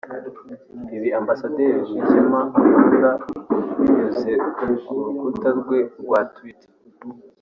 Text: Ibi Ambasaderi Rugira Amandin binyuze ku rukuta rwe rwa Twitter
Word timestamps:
Ibi 0.95 1.09
Ambasaderi 1.19 1.77
Rugira 1.89 2.21
Amandin 2.25 2.71
binyuze 3.79 4.31
ku 4.55 4.61
rukuta 4.97 5.49
rwe 5.59 5.79
rwa 6.01 6.19
Twitter 6.35 6.71